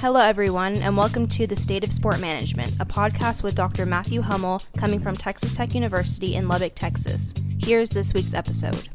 [0.00, 3.84] Hello, everyone, and welcome to The State of Sport Management, a podcast with Dr.
[3.84, 7.34] Matthew Hummel coming from Texas Tech University in Lubbock, Texas.
[7.58, 8.88] Here's this week's episode.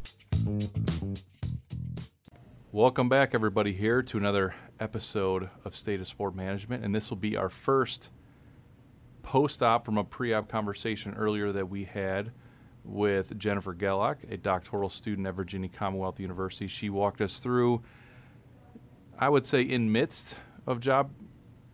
[2.72, 6.84] Welcome back, everybody, here to another episode of State of Sport Management.
[6.84, 8.10] And this will be our first
[9.22, 12.32] post op from a pre op conversation earlier that we had
[12.84, 16.68] with Jennifer Gellock, a doctoral student at Virginia Commonwealth University.
[16.68, 17.84] She walked us through,
[19.20, 20.38] I would say, in midst
[20.68, 21.12] of job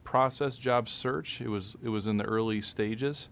[0.04, 1.42] process, job search.
[1.42, 3.30] It was it was in the early stages,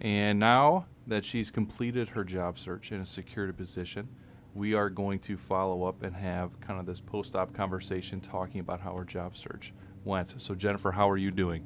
[0.00, 4.08] and now that she's completed her job search and has secured a position,
[4.54, 8.80] we are going to follow up and have kind of this post-op conversation talking about
[8.80, 9.72] how her job search
[10.04, 10.34] went.
[10.40, 11.64] So Jennifer, how are you doing?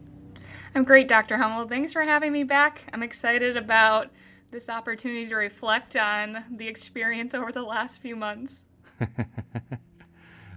[0.75, 1.37] I'm great, Dr.
[1.39, 1.67] Hummel.
[1.67, 2.89] Thanks for having me back.
[2.93, 4.11] I'm excited about
[4.51, 8.67] this opportunity to reflect on the experience over the last few months.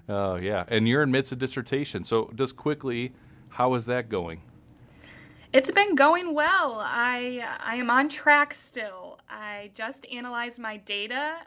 [0.07, 0.65] Oh, yeah.
[0.67, 2.03] And you're in midst of dissertation.
[2.03, 3.13] So, just quickly,
[3.49, 4.41] how is that going?
[5.53, 6.81] It's been going well.
[6.83, 9.19] I I am on track still.
[9.29, 11.37] I just analyzed my data.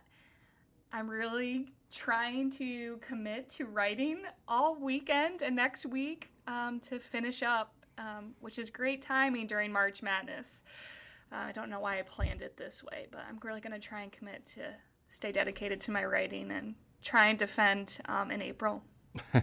[0.92, 7.42] I'm really trying to commit to writing all weekend and next week um, to finish
[7.42, 10.62] up, um, which is great timing during March Madness.
[11.30, 13.78] Uh, I don't know why I planned it this way, but I'm really going to
[13.78, 14.74] try and commit to
[15.08, 18.82] stay dedicated to my writing and try and defend um, in April.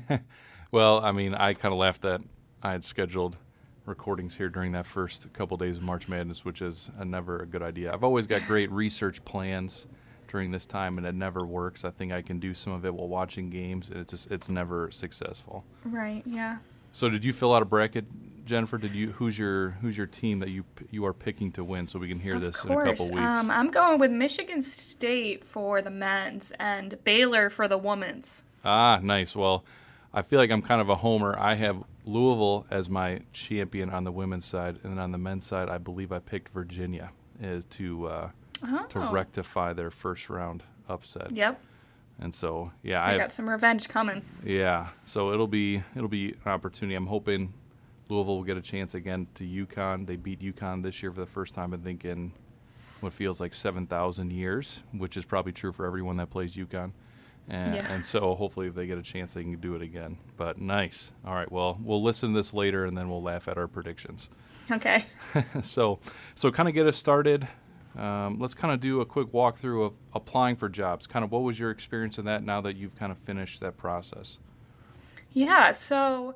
[0.71, 2.21] well, I mean, I kind of laughed that
[2.61, 3.37] I had scheduled
[3.85, 7.45] recordings here during that first couple days of March Madness, which is a never a
[7.45, 7.93] good idea.
[7.93, 9.87] I've always got great research plans
[10.27, 11.85] during this time, and it never works.
[11.85, 14.49] I think I can do some of it while watching games, and it's just, it's
[14.49, 15.63] never successful.
[15.83, 16.23] Right.
[16.25, 16.57] Yeah.
[16.91, 18.05] So, did you fill out a bracket,
[18.45, 18.77] Jennifer?
[18.77, 19.11] Did you?
[19.11, 21.87] Who's your Who's your team that you you are picking to win?
[21.87, 22.87] So we can hear of this course.
[22.87, 23.17] in a couple weeks.
[23.17, 28.43] Um, I'm going with Michigan State for the men's and Baylor for the women's.
[28.63, 29.35] Ah, nice.
[29.35, 29.63] Well,
[30.13, 31.35] I feel like I'm kind of a homer.
[31.37, 35.45] I have Louisville as my champion on the women's side, and then on the men's
[35.45, 38.29] side, I believe I picked Virginia as to uh,
[38.63, 38.85] oh.
[38.89, 41.31] to rectify their first round upset.
[41.31, 41.59] Yep.
[42.19, 44.23] And so, yeah, I got some revenge coming.
[44.43, 46.95] Yeah, so it'll be it'll be an opportunity.
[46.95, 47.53] I'm hoping
[48.09, 50.05] Louisville will get a chance again to UConn.
[50.05, 52.31] They beat UConn this year for the first time, I think, in
[52.99, 56.91] what feels like 7,000 years, which is probably true for everyone that plays UConn.
[57.47, 57.91] And, yeah.
[57.91, 60.17] and so hopefully, if they get a chance, they can do it again.
[60.35, 61.11] But nice.
[61.25, 61.51] All right.
[61.51, 64.29] Well, we'll listen to this later, and then we'll laugh at our predictions.
[64.71, 65.05] Okay.
[65.61, 65.99] so,
[66.33, 67.47] so kind of get us started.
[67.95, 71.05] Um, let's kind of do a quick walkthrough of applying for jobs.
[71.05, 73.77] Kind of what was your experience in that now that you've kind of finished that
[73.77, 74.39] process?
[75.31, 75.71] Yeah.
[75.71, 76.35] So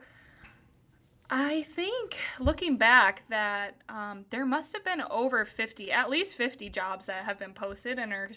[1.29, 6.69] I think looking back that um, there must have been over 50, at least 50
[6.69, 8.31] jobs that have been posted and are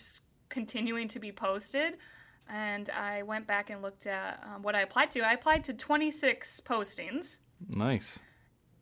[0.51, 1.97] continuing to be posted.
[2.49, 5.21] And I went back and looked at um, what I applied to.
[5.21, 7.39] I applied to 26 postings.
[7.71, 8.19] Nice.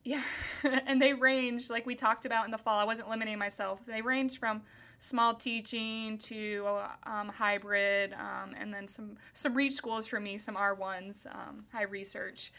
[0.03, 0.23] Yeah.
[0.63, 3.79] and they range, like we talked about in the fall, I wasn't limiting myself.
[3.85, 4.63] They range from
[4.99, 6.67] small teaching to
[7.03, 11.83] um, hybrid, um, and then some, some reach schools for me, some R1s, um, high
[11.83, 12.51] research.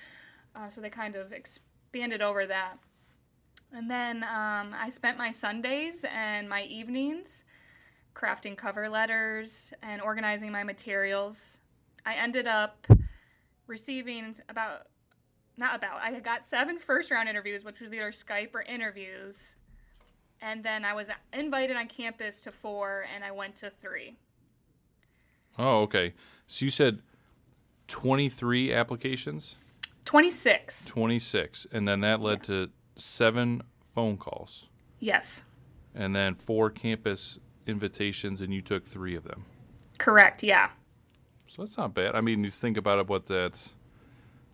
[0.55, 2.79] Uh, so they kind of expanded over that.
[3.73, 7.45] And then um, I spent my Sundays and my evenings
[8.15, 11.61] crafting cover letters and organizing my materials.
[12.05, 12.87] I ended up
[13.67, 14.89] receiving about,
[15.57, 19.57] not about, I got seven first round interviews, which was either Skype or interviews.
[20.43, 24.17] And then I was invited on campus to four, and I went to three.
[25.57, 26.15] Oh, okay.
[26.49, 26.99] So you said
[27.87, 29.55] 23 applications?
[30.05, 30.87] 26.
[30.87, 31.67] 26.
[31.73, 32.47] And then that led yeah.
[32.47, 33.63] to seven
[33.95, 34.67] phone calls.
[34.99, 35.45] Yes.
[35.95, 39.45] And then four campus invitations, and you took three of them.
[39.99, 40.71] Correct, yeah.
[41.47, 42.15] So that's not bad.
[42.15, 43.75] I mean, you think about it, what that's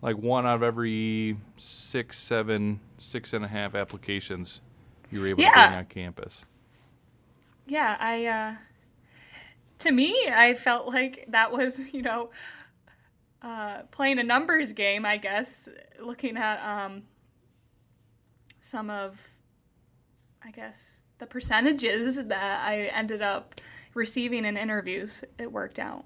[0.01, 4.61] like one out of every six, seven, six and a half applications
[5.11, 5.51] you were able yeah.
[5.51, 6.41] to bring on campus.
[7.67, 8.55] Yeah, I, uh,
[9.79, 12.29] to me, I felt like that was, you know,
[13.41, 15.69] uh, playing a numbers game, I guess,
[15.99, 17.03] looking at um,
[18.59, 19.29] some of,
[20.43, 23.59] I guess, the percentages that I ended up
[23.93, 26.05] receiving in interviews, it worked out.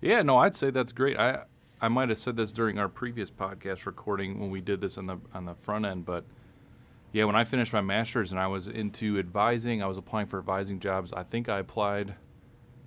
[0.00, 1.16] Yeah, no, I'd say that's great.
[1.16, 1.44] I
[1.80, 5.06] I might have said this during our previous podcast recording when we did this on
[5.06, 6.24] the on the front end, but
[7.12, 10.38] yeah, when I finished my master's and I was into advising, I was applying for
[10.38, 11.12] advising jobs.
[11.12, 12.14] I think I applied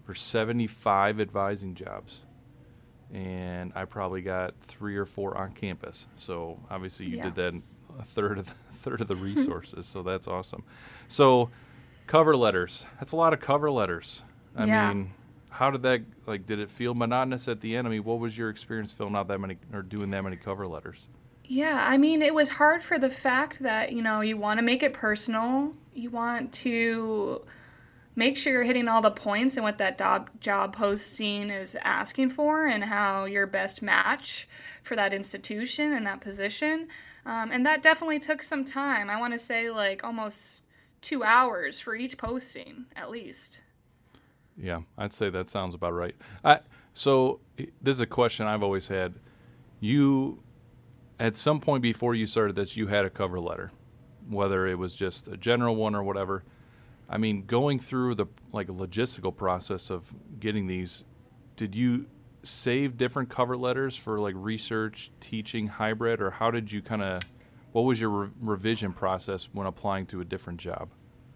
[0.04, 2.20] for 75 advising jobs
[3.14, 6.06] and I probably got three or four on campus.
[6.20, 7.24] So obviously you Yeah.
[7.30, 7.54] did that
[8.00, 9.86] a third of the, third of the resources.
[9.86, 10.64] so that's awesome.
[11.10, 11.50] So
[12.08, 12.86] cover letters.
[13.00, 14.22] That's a lot of cover letters.
[14.56, 14.94] I Yeah.
[14.94, 15.12] mean,
[15.50, 16.46] how did that like?
[16.46, 17.86] Did it feel monotonous at the end?
[17.88, 20.66] I mean, what was your experience filling out that many or doing that many cover
[20.66, 21.08] letters?
[21.44, 24.64] Yeah, I mean, it was hard for the fact that, you know, you want to
[24.66, 25.74] make it personal.
[25.94, 27.42] You want to
[28.22, 32.68] make sure you're hitting all the points and what that job, posting is asking for
[32.68, 34.48] and how you're best match
[34.84, 36.88] for that institution and that position.
[37.26, 39.10] Um, and that definitely took some time.
[39.10, 40.62] I want to say like almost
[41.02, 43.64] two hours for each posting, at least.
[44.56, 46.16] Yeah, I'd say that sounds about right.
[46.44, 46.60] I,
[46.94, 47.40] so
[47.82, 49.16] this is a question I've always had.
[49.80, 50.44] You,
[51.20, 53.72] at some point before you started this, you had a cover letter,
[54.30, 56.44] whether it was just a general one or whatever.
[57.12, 61.04] I mean, going through the like logistical process of getting these,
[61.58, 62.06] did you
[62.44, 67.22] save different cover letters for like research, teaching, hybrid, or how did you kind of,
[67.74, 70.90] what was your re- revision process when applying to a different job?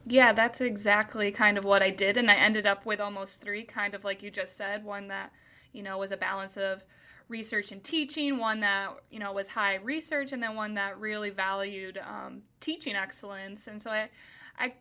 [0.08, 2.16] Yeah, that's exactly kind of what I did.
[2.16, 5.32] And I ended up with almost three, kind of like you just said, one that,
[5.74, 6.84] you know, was a balance of
[7.28, 11.32] research and teaching, one that, you know, was high research, and then one that really
[11.32, 13.68] valued um, teaching excellence.
[13.68, 14.10] And so I,
[14.58, 14.74] I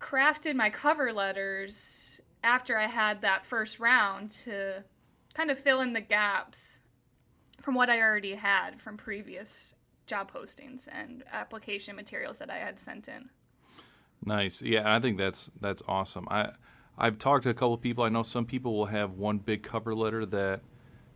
[0.00, 4.84] crafted my cover letters after I had that first round to
[5.34, 6.80] kind of fill in the gaps
[7.62, 9.74] from what I already had from previous
[10.06, 13.28] job postings and application materials that I had sent in.
[14.24, 14.62] Nice.
[14.62, 16.26] Yeah, I think that's that's awesome.
[16.30, 16.50] I
[16.96, 18.04] I've talked to a couple people.
[18.04, 20.60] I know some people will have one big cover letter that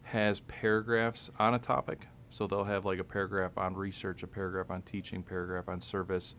[0.02, 2.06] has paragraphs on a topic.
[2.30, 6.34] So they'll have like a paragraph on research, a paragraph on teaching, paragraph on service,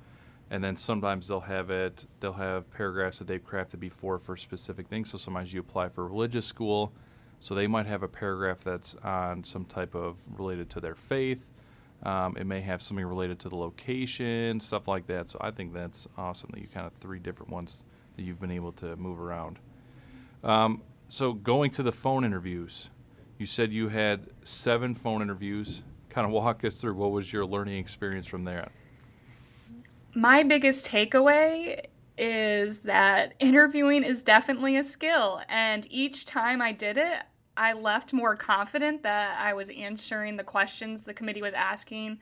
[0.54, 2.06] and then sometimes they'll have it.
[2.20, 5.10] They'll have paragraphs that they've crafted before for specific things.
[5.10, 6.94] So sometimes you apply for religious school,
[7.40, 11.50] so they might have a paragraph that's on some type of related to their faith.
[12.04, 15.28] Um, it may have something related to the location, stuff like that.
[15.28, 17.84] So I think that's awesome that you kind of three different ones
[18.16, 19.58] that you've been able to move around.
[20.44, 22.90] Um, so going to the phone interviews,
[23.40, 25.82] you said you had seven phone interviews.
[26.12, 28.70] Kind of walk us through what was your learning experience from there.
[30.16, 31.86] My biggest takeaway
[32.18, 37.24] is that interviewing is definitely a skill, and each time I did it,
[37.58, 42.20] I left more confident that I was answering the questions the committee was asking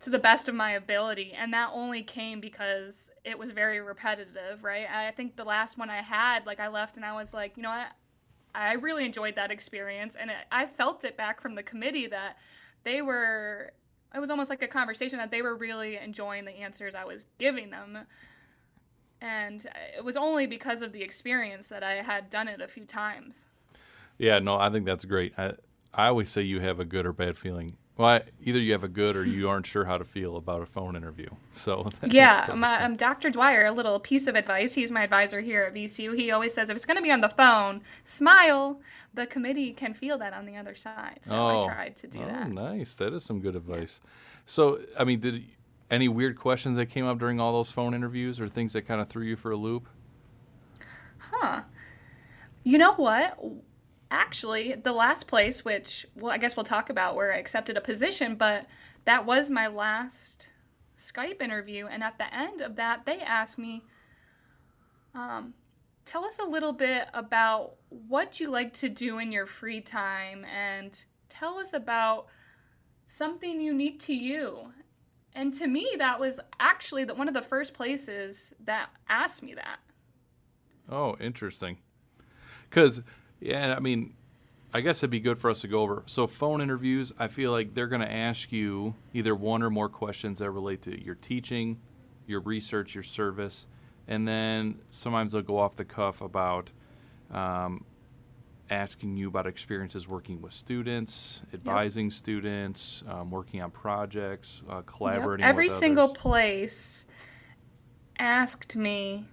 [0.00, 1.32] to the best of my ability.
[1.32, 4.86] And that only came because it was very repetitive, right?
[4.92, 7.62] I think the last one I had, like, I left and I was like, you
[7.62, 7.92] know what?
[8.54, 10.16] I really enjoyed that experience.
[10.16, 12.38] And it, I felt it back from the committee that
[12.84, 13.72] they were,
[14.14, 17.26] it was almost like a conversation that they were really enjoying the answers I was
[17.38, 17.98] giving them.
[19.20, 19.66] And
[19.96, 23.46] it was only because of the experience that I had done it a few times.
[24.18, 25.32] Yeah, no, I think that's great.
[25.38, 25.54] I
[25.92, 27.76] I always say you have a good or bad feeling.
[27.98, 30.66] Well, either you have a good or you aren't sure how to feel about a
[30.66, 31.28] phone interview.
[31.56, 33.28] So yeah, my, um, Dr.
[33.28, 34.72] Dwyer, a little piece of advice.
[34.72, 36.16] He's my advisor here at VCU.
[36.16, 38.80] He always says if it's going to be on the phone, smile.
[39.14, 41.18] The committee can feel that on the other side.
[41.22, 42.50] So oh, I tried to do oh, that.
[42.52, 42.94] nice.
[42.94, 43.98] That is some good advice.
[44.00, 44.10] Yeah.
[44.46, 45.42] So I mean, did
[45.90, 49.00] any weird questions that came up during all those phone interviews, or things that kind
[49.00, 49.88] of threw you for a loop?
[51.18, 51.62] Huh.
[52.62, 53.36] You know what?
[54.10, 57.80] Actually, the last place, which, well, I guess we'll talk about where I accepted a
[57.80, 58.66] position, but
[59.04, 60.50] that was my last
[60.96, 61.86] Skype interview.
[61.86, 63.84] And at the end of that, they asked me,
[65.14, 65.54] um,
[66.04, 70.44] tell us a little bit about what you like to do in your free time
[70.44, 72.26] and tell us about
[73.06, 74.72] something unique to you.
[75.34, 79.54] And to me, that was actually the, one of the first places that asked me
[79.54, 79.78] that.
[80.90, 81.78] Oh, interesting.
[82.68, 83.02] Because
[83.40, 84.14] yeah, I mean,
[84.72, 86.02] I guess it'd be good for us to go over.
[86.06, 89.88] So, phone interviews, I feel like they're going to ask you either one or more
[89.88, 91.80] questions that relate to your teaching,
[92.26, 93.66] your research, your service,
[94.08, 96.70] and then sometimes they'll go off the cuff about
[97.30, 97.84] um,
[98.70, 102.12] asking you about experiences working with students, advising yep.
[102.12, 105.44] students, um, working on projects, uh, collaborating.
[105.44, 105.50] Yep.
[105.50, 107.06] Every single place
[108.18, 109.24] asked me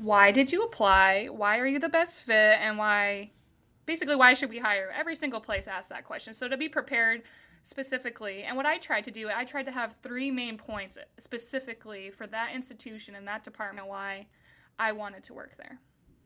[0.00, 1.26] why did you apply?
[1.26, 2.58] Why are you the best fit?
[2.60, 3.32] And why,
[3.84, 4.92] basically, why should we hire?
[4.96, 6.32] Every single place asks that question.
[6.32, 7.22] So to be prepared
[7.62, 12.10] specifically, and what I tried to do, I tried to have three main points specifically
[12.10, 14.26] for that institution and that department why
[14.78, 15.78] I wanted to work there.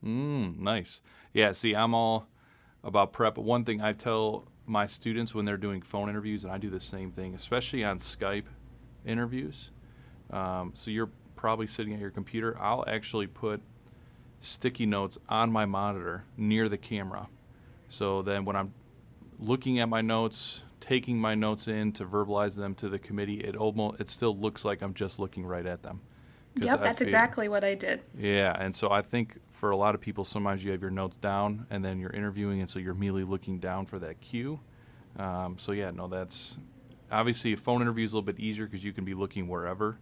[0.05, 1.01] Mm, nice.
[1.33, 2.29] Yeah, see, I'm all
[2.85, 3.39] about prep.
[3.39, 6.79] One thing I tell my students when they're doing phone interviews, and I do the
[6.79, 8.47] same thing, especially on Skype
[9.05, 9.73] interviews.
[10.31, 13.61] Um, so you're probably sitting at your computer, I'll actually put
[14.41, 17.29] sticky notes on my monitor near the camera.
[17.89, 18.73] So then when I'm
[19.39, 23.57] looking at my notes, taking my notes in to verbalize them to the committee, it
[23.57, 26.01] almost it still looks like I'm just looking right at them.
[26.57, 28.03] Yep, that's exactly what I did.
[28.17, 31.17] Yeah, and so I think for a lot of people, sometimes you have your notes
[31.17, 34.61] down and then you're interviewing, and so you're immediately looking down for that cue.
[35.19, 36.57] Um, so yeah, no, that's
[37.11, 39.99] obviously a phone interview is a little bit easier because you can be looking wherever.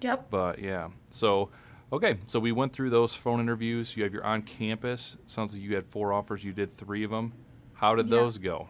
[0.00, 0.30] Yep.
[0.30, 1.50] But yeah, so
[1.92, 3.96] okay, so we went through those phone interviews.
[3.96, 5.16] You have your on campus.
[5.26, 6.44] sounds like you had four offers.
[6.44, 7.32] You did three of them.
[7.74, 8.16] How did Yeah.
[8.18, 8.68] those go?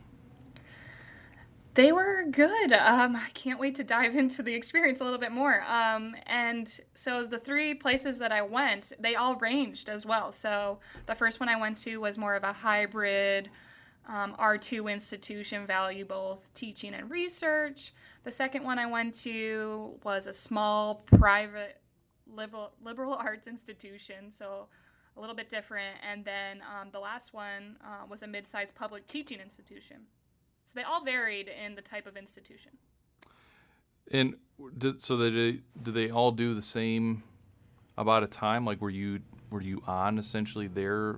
[1.74, 2.72] They were good.
[2.72, 5.62] Um, I can't wait to dive into the experience a little bit more.
[5.68, 10.32] Um, and so the three places that I went, they all ranged as well.
[10.32, 13.50] So the first one I went to was more of a hybrid
[14.10, 17.92] um, R2 institution, value both teaching and research.
[18.24, 21.80] The second one I went to was a small private
[22.26, 24.30] liberal, liberal arts institution.
[24.30, 24.66] So
[25.16, 25.96] a little bit different.
[26.08, 29.98] And then um, the last one uh, was a mid sized public teaching institution.
[30.64, 32.72] So they all varied in the type of institution.
[34.10, 34.34] And
[34.76, 37.22] did, so they, did they all do the same
[37.96, 38.64] about a time?
[38.64, 41.16] Like were you were you on essentially there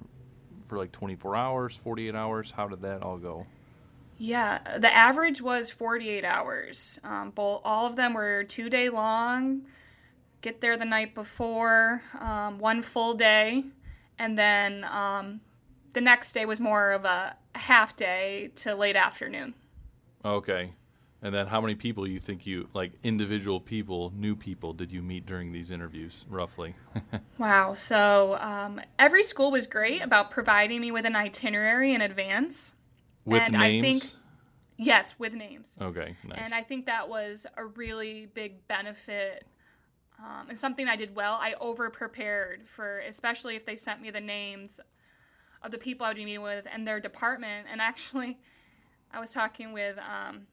[0.72, 2.50] for like 24 hours, 48 hours?
[2.50, 3.44] How did that all go?
[4.16, 6.98] Yeah, the average was 48 hours.
[7.04, 9.66] Um, both, all of them were two day long.
[10.40, 13.64] Get there the night before, um, one full day,
[14.18, 15.42] and then um,
[15.92, 19.52] the next day was more of a half day to late afternoon.
[20.24, 20.72] Okay.
[21.24, 25.02] And then how many people you think you like individual people, new people did you
[25.02, 26.74] meet during these interviews roughly?
[27.38, 27.74] Wow.
[27.74, 32.74] So um, every school was great about providing me with an itinerary in advance.
[33.24, 33.82] With And I names?
[34.02, 34.12] think-
[34.78, 35.76] Yes, with names.
[35.80, 36.38] okay, nice.
[36.40, 39.44] And I think that was a really big benefit
[40.18, 41.38] um, and something I did well.
[41.40, 44.80] I over prepared for, especially if they sent me the names
[45.62, 47.66] of the people I would be meeting with and their department.
[47.70, 48.38] And actually,
[49.12, 50.46] I was talking with um,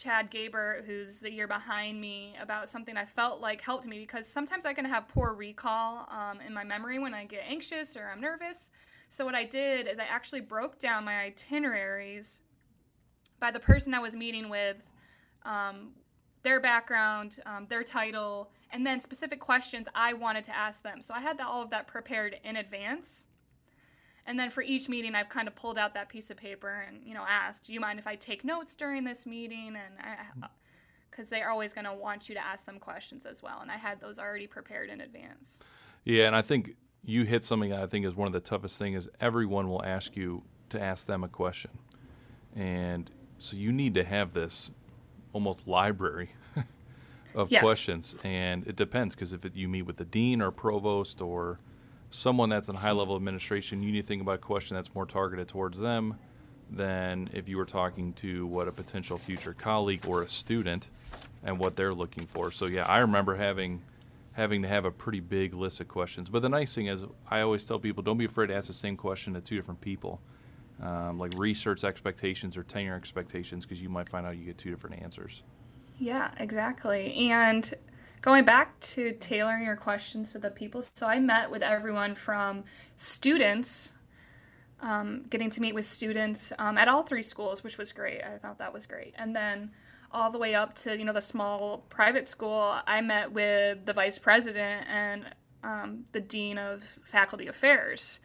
[0.00, 4.26] Chad Gaber, who's the year behind me, about something I felt like helped me because
[4.26, 8.10] sometimes I can have poor recall um, in my memory when I get anxious or
[8.10, 8.70] I'm nervous.
[9.10, 12.40] So, what I did is I actually broke down my itineraries
[13.38, 14.78] by the person I was meeting with,
[15.44, 15.90] um,
[16.42, 21.02] their background, um, their title, and then specific questions I wanted to ask them.
[21.02, 23.26] So I had all of that prepared in advance.
[24.26, 27.00] And then for each meeting, I've kind of pulled out that piece of paper and
[27.04, 29.94] you know asked, "Do you mind if I take notes during this meeting?" And
[31.10, 31.34] because mm-hmm.
[31.34, 34.00] they're always going to want you to ask them questions as well, and I had
[34.00, 35.58] those already prepared in advance.
[36.04, 39.06] yeah, and I think you hit something I think is one of the toughest things
[39.06, 41.70] is everyone will ask you to ask them a question.
[42.54, 44.70] And so you need to have this
[45.32, 46.28] almost library
[47.34, 47.62] of Yes.
[47.62, 51.60] questions and it depends because if it, you meet with the dean or provost or
[52.10, 55.06] someone that's in high level administration you need to think about a question that's more
[55.06, 56.16] targeted towards them
[56.70, 60.88] than if you were talking to what a potential future colleague or a student
[61.42, 62.50] and what they're looking for.
[62.50, 63.82] So yeah i remember having
[64.32, 66.28] having to have a pretty big list of questions.
[66.28, 68.72] But the nice thing is i always tell people don't be afraid to ask the
[68.72, 70.20] same question to two different people.
[70.82, 74.70] Um, like research expectations or tenure expectations because you might find out you get two
[74.70, 75.42] different answers.
[75.98, 77.30] Yeah, exactly.
[77.30, 77.70] And
[78.20, 82.64] going back to tailoring your questions to the people, so I met with everyone from
[82.96, 83.92] students,
[84.80, 88.22] um, getting to meet with students um, at all three schools, which was great.
[88.22, 89.14] I thought that was great.
[89.16, 89.70] And then
[90.12, 93.92] all the way up to you know the small private school, I met with the
[93.92, 95.24] vice president and
[95.62, 98.20] um, the dean of faculty affairs.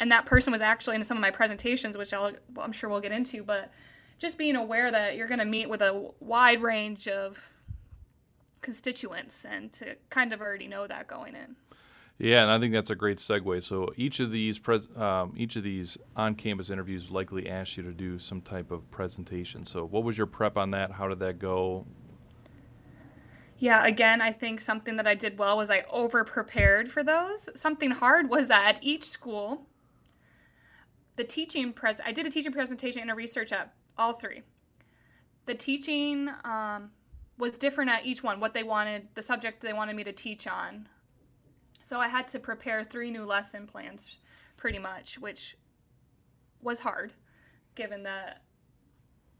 [0.00, 3.00] And that person was actually in some of my presentations, which I'll, I'm sure we'll
[3.00, 3.70] get into, but
[4.18, 7.38] just being aware that you're going to meet with a wide range of
[8.62, 11.56] constituents and to kind of already know that going in.
[12.18, 13.62] Yeah, and I think that's a great segue.
[13.62, 17.92] So each of these pres- um, each of these on-campus interviews likely asked you to
[17.92, 19.66] do some type of presentation.
[19.66, 20.92] So what was your prep on that?
[20.92, 21.84] How did that go?
[23.58, 27.48] Yeah, again, I think something that I did well was I over prepared for those.
[27.54, 29.66] Something hard was that at each school,
[31.16, 34.42] the teaching pres I did a teaching presentation and a research at all three.
[35.46, 36.90] The teaching um,
[37.38, 40.46] was different at each one, what they wanted, the subject they wanted me to teach
[40.46, 40.88] on.
[41.80, 44.18] So I had to prepare three new lesson plans
[44.56, 45.56] pretty much, which
[46.60, 47.12] was hard
[47.74, 48.42] given that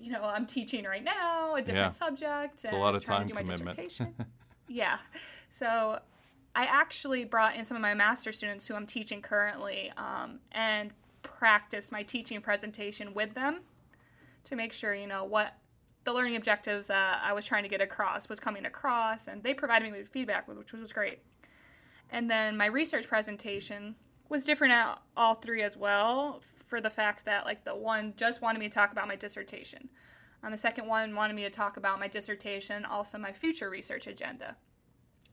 [0.01, 1.91] you know I'm teaching right now a different Yeah.
[1.91, 3.77] subject a and lot of trying time to do my commitment.
[3.77, 4.15] dissertation.
[4.69, 4.99] yeah.
[5.49, 6.01] So
[6.57, 10.91] I actually brought in some of my master students who I'm teaching currently um, and
[11.23, 13.61] practiced my teaching presentation with them
[14.45, 15.55] to make sure you know what
[16.05, 19.55] the learning objectives that I was trying to get across was coming across, and they
[19.55, 21.21] provided me with feedback, which was great.
[22.11, 23.95] And then my research presentation
[24.29, 28.43] was different at all three as well, for the fact that like the one just
[28.43, 29.89] wanted me to talk about my dissertation,
[30.43, 34.07] and the second one wanted me to talk about my dissertation, also my future research
[34.07, 34.57] agenda.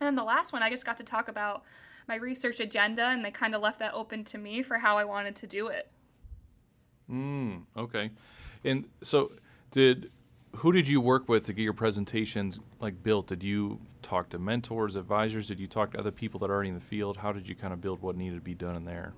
[0.01, 1.63] And the last one, I just got to talk about
[2.07, 5.03] my research agenda, and they kind of left that open to me for how I
[5.03, 5.91] wanted to do it.
[7.09, 8.11] Mm, okay.
[8.63, 9.31] And so
[9.71, 10.11] Did
[10.57, 13.27] who did you work with to get your presentations like built?
[13.27, 15.47] Did you talk to mentors, advisors?
[15.47, 17.17] Did you talk to other people that are already in the field?
[17.17, 19.13] How did you kind of build what needed to be done in there?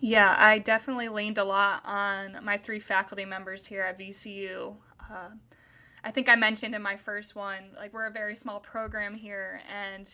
[0.00, 4.76] Yeah, I definitely leaned a lot on my three faculty members here at VCU.
[5.10, 5.30] Uh,
[6.04, 9.60] I think I mentioned in my first one, like we're a very small program here,
[9.74, 10.08] and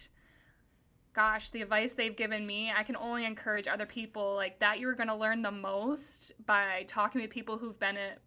[1.13, 4.81] gosh, the advice they've given me, I can only encourage other people like that.
[4.81, 8.19] You're going to learn the most by talking to people who've been it,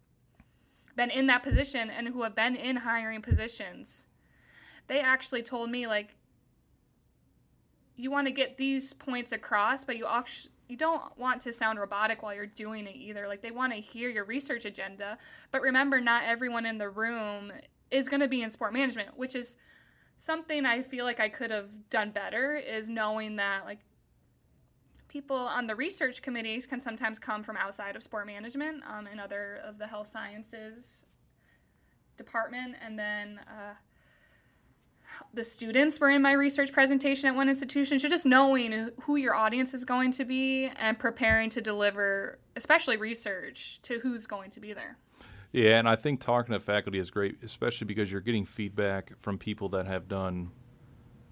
[0.98, 4.06] been in that position and who have been in hiring positions.
[4.88, 6.16] They actually told me like
[7.96, 11.78] you want to get these points across, but you actually you don't want to sound
[11.78, 13.26] robotic while you're doing it either.
[13.26, 15.16] Like they want to hear your research agenda,
[15.50, 17.52] but remember not everyone in the room
[17.90, 19.56] is going to be in sport management, which is
[20.18, 23.78] something I feel like I could have done better is knowing that like
[25.08, 29.20] people on the research committees can sometimes come from outside of sport management um, and
[29.20, 31.04] other of the health sciences
[32.16, 32.76] department.
[32.84, 33.74] And then uh,
[35.32, 37.98] the students were in my research presentation at one institution.
[37.98, 42.96] So just knowing who your audience is going to be and preparing to deliver especially
[42.96, 44.98] research to who's going to be there.
[45.52, 49.38] Yeah, and I think talking to faculty is great, especially because you're getting feedback from
[49.38, 50.50] people that have done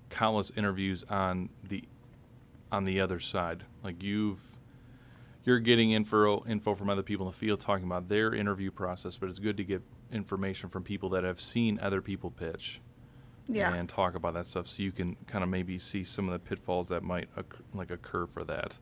[0.08, 1.84] countless interviews on the
[2.70, 3.64] on the other side.
[3.82, 4.42] Like you've
[5.44, 9.16] you're getting info info from other people in the field talking about their interview process,
[9.16, 9.82] but it's good to get
[10.12, 12.80] information from people that have seen other people pitch.
[13.48, 13.72] Yeah.
[13.72, 16.40] And talk about that stuff so you can kind of maybe see some of the
[16.40, 18.76] pitfalls that might occur, like occur for that.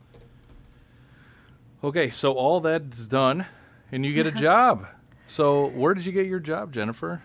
[1.83, 3.45] Okay, so all that's done
[3.93, 4.87] and you get a job.
[5.26, 7.23] So, where did you get your job, Jennifer?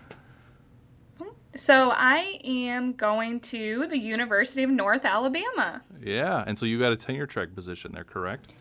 [1.55, 5.81] So, I am going to the University of North Alabama.
[6.01, 8.53] Yeah, and so you got a tenure track position there, correct?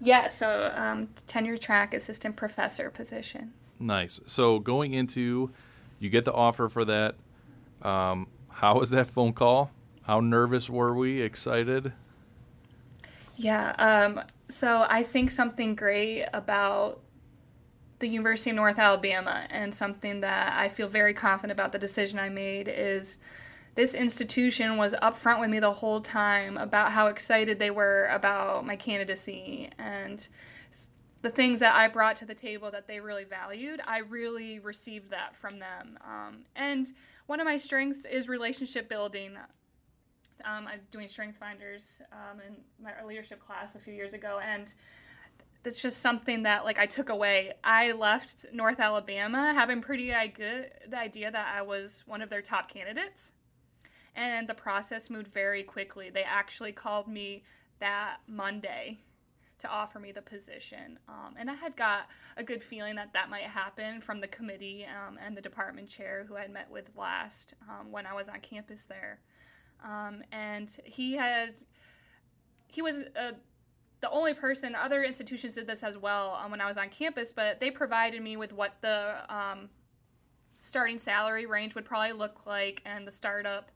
[0.00, 3.52] Yeah, so um, tenure track assistant professor position.
[3.78, 4.20] Nice.
[4.26, 5.52] So, going into,
[6.00, 7.14] you get the offer for that.
[7.80, 9.70] Um, how was that phone call?
[10.02, 11.20] How nervous were we?
[11.22, 11.92] Excited?
[13.36, 13.70] Yeah.
[13.78, 17.00] Um, so, I think something great about
[18.02, 22.18] the University of North Alabama, and something that I feel very confident about the decision
[22.18, 23.18] I made is
[23.74, 28.66] this institution was upfront with me the whole time about how excited they were about
[28.66, 30.28] my candidacy and
[31.22, 33.80] the things that I brought to the table that they really valued.
[33.86, 35.96] I really received that from them.
[36.04, 36.92] Um, and
[37.26, 39.36] one of my strengths is relationship building.
[40.44, 44.74] Um, I'm doing Strength Finders um, in my leadership class a few years ago, and
[45.62, 47.52] that's just something that like I took away.
[47.62, 52.68] I left North Alabama having pretty good idea that I was one of their top
[52.68, 53.32] candidates.
[54.14, 56.10] And the process moved very quickly.
[56.10, 57.44] They actually called me
[57.78, 58.98] that Monday
[59.62, 60.98] to offer me the position.
[61.08, 64.84] Um, and I had got a good feeling that that might happen from the committee
[64.86, 68.28] um, and the department chair who I had met with last um, when I was
[68.28, 69.20] on campus there.
[69.84, 71.54] Um, and he had,
[72.66, 73.34] he was a
[74.02, 77.32] the only person, other institutions did this as well um, when I was on campus,
[77.32, 79.70] but they provided me with what the um,
[80.60, 83.70] starting salary range would probably look like and the startup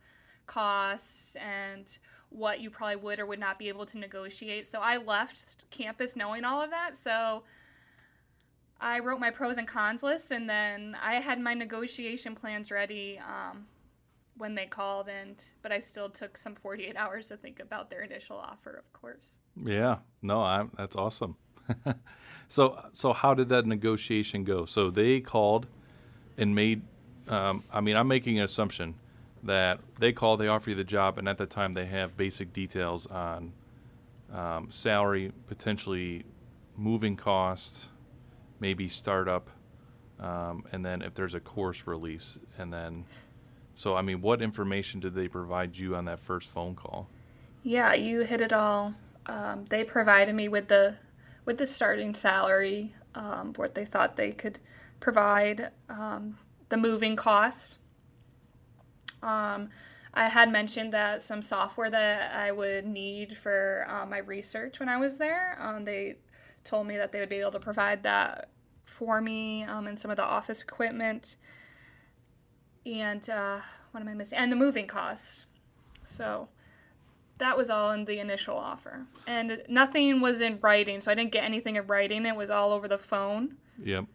[0.47, 1.99] costs and
[2.31, 4.67] what you probably would or would not be able to negotiate.
[4.67, 6.97] So I left campus knowing all of that.
[6.97, 7.45] So
[8.81, 13.21] I wrote my pros and cons list and then I had my negotiation plans ready.
[13.21, 13.67] Um,
[14.37, 18.03] when they called and but I still took some 48 hours to think about their
[18.03, 19.39] initial offer, of course.
[19.65, 19.99] Yeah.
[20.23, 21.37] No, I, that's awesome.
[22.49, 24.65] so so how did that negotiation go?
[24.65, 25.67] So they called
[26.39, 26.83] and made
[27.29, 28.95] um, I mean, I'm making an assumption
[29.43, 32.53] that they call, they offer you the job, and at the time they have basic
[32.53, 33.53] details on
[34.33, 36.25] um, salary, potentially
[36.77, 37.89] moving costs,
[38.61, 39.51] maybe startup,
[40.21, 43.05] um, and then if there's a course release, and then
[43.77, 47.11] so, I mean, what information did they provide you on that first phone call?
[47.63, 48.95] Yeah, you hit it all.
[49.27, 50.97] Um, they provided me with the
[51.45, 54.59] with the starting salary, um, what they thought they could
[54.99, 56.39] provide, um,
[56.71, 57.77] the moving cost.
[59.23, 59.69] Um,
[60.13, 64.89] I had mentioned that some software that I would need for uh, my research when
[64.89, 65.57] I was there.
[65.61, 66.17] Um, they
[66.65, 68.49] told me that they would be able to provide that
[68.85, 71.37] for me um, and some of the office equipment
[72.87, 73.59] and uh,
[73.91, 74.39] what am I missing?
[74.39, 75.45] And the moving costs.
[76.05, 76.49] So
[77.39, 81.01] that was all in the initial offer, and nothing was in writing.
[81.01, 82.25] So I didn't get anything in writing.
[82.25, 83.57] It was all over the phone.
[83.83, 84.07] Yep.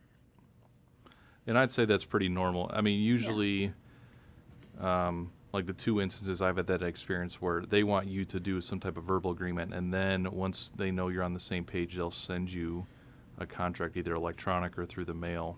[1.48, 2.72] And I'd say that's pretty normal.
[2.74, 3.74] I mean, usually,
[4.80, 5.08] yeah.
[5.08, 8.62] um, like the two instances I've had that experience where they want you to do
[8.62, 11.96] some type of verbal agreement, and then once they know you're on the same page,
[11.96, 12.86] they'll send you
[13.38, 15.58] a contract either electronic or through the mail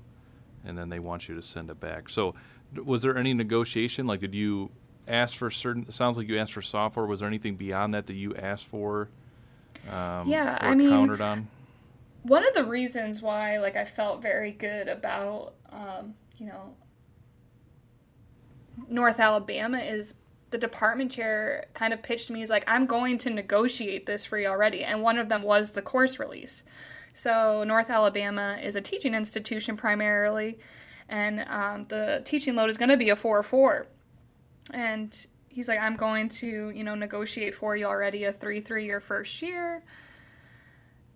[0.66, 2.10] and then they want you to send it back.
[2.10, 2.36] So,
[2.78, 4.08] was there any negotiation?
[4.08, 4.72] Like, did you
[5.08, 5.86] ask for certain?
[5.88, 7.06] It sounds like you asked for software.
[7.06, 9.10] Was there anything beyond that that you asked for?
[9.92, 11.48] Um, yeah, I mean, countered on.
[12.24, 16.74] One of the reasons why, like, I felt very good about, um, you know,
[18.88, 20.14] North Alabama is
[20.52, 22.40] the department chair kind of pitched me.
[22.40, 25.72] He's like, I'm going to negotiate this for you already, and one of them was
[25.72, 26.64] the course release.
[27.12, 30.60] So North Alabama is a teaching institution primarily,
[31.10, 33.88] and um, the teaching load is going to be a four four.
[34.72, 38.86] And he's like, I'm going to, you know, negotiate for you already a three three
[38.86, 39.84] your first year.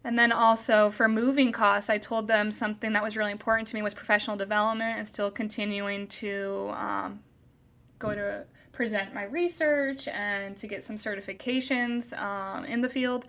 [0.03, 3.75] And then also for moving costs, I told them something that was really important to
[3.75, 7.19] me was professional development and still continuing to um,
[7.99, 13.25] go to present my research and to get some certifications um, in the field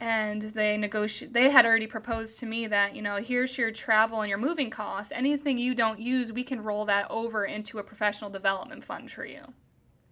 [0.00, 4.22] and they negotiate they had already proposed to me that you know here's your travel
[4.22, 5.12] and your moving costs.
[5.14, 9.24] Anything you don't use we can roll that over into a professional development fund for
[9.24, 9.42] you.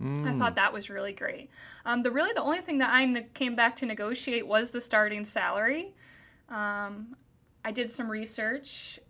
[0.00, 0.28] Mm.
[0.28, 1.50] i thought that was really great.
[1.84, 4.80] Um, the really the only thing that i ne- came back to negotiate was the
[4.80, 5.94] starting salary.
[6.50, 7.16] Um,
[7.64, 9.00] i did some research.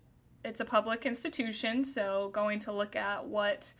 [0.45, 3.73] It's a public institution so going to look at what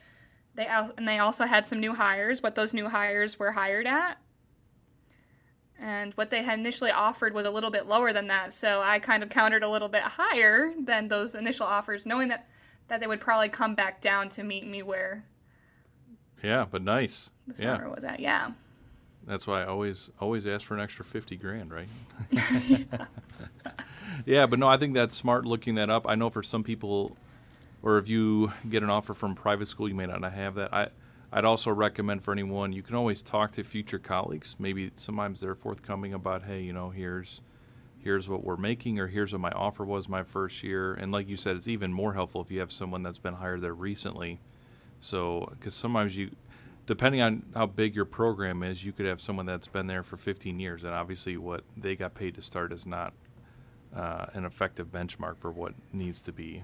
[0.56, 4.18] they and they also had some new hires, what those new hires were hired at.
[5.82, 8.52] And what they had initially offered was a little bit lower than that.
[8.52, 12.48] So I kind of countered a little bit higher than those initial offers, knowing that,
[12.90, 15.24] that they would probably come back down to meet me where
[16.44, 17.30] Yeah, but nice.
[17.48, 17.88] The yeah.
[17.88, 18.52] was at, yeah.
[19.26, 21.88] That's why I always always ask for an extra fifty grand, right?
[22.32, 22.78] yeah.
[24.26, 26.08] yeah, but no, I think that's smart looking that up.
[26.10, 27.16] I know for some people
[27.82, 30.74] or if you get an offer from private school, you may not have that.
[30.74, 30.88] I,
[31.32, 34.56] I'd also recommend for anyone, you can always talk to future colleagues.
[34.58, 37.42] Maybe sometimes they're forthcoming about, hey, you know, here's
[38.02, 40.94] here's what we're making or here's what my offer was my first year.
[40.94, 43.62] And like you said, it's even more helpful if you have someone that's been hired
[43.62, 44.40] there recently.
[45.02, 46.32] So, because sometimes you,
[46.86, 50.16] depending on how big your program is, you could have someone that's been there for
[50.16, 53.14] 15 years, and obviously what they got paid to start is not
[53.96, 56.64] uh, an effective benchmark for what needs to be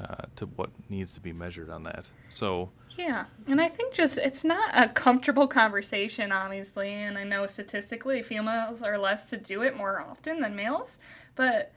[0.00, 2.08] uh, to what needs to be measured on that.
[2.28, 7.46] So yeah, and I think just it's not a comfortable conversation, obviously, and I know
[7.46, 10.98] statistically females are less to do it more often than males,
[11.34, 11.72] but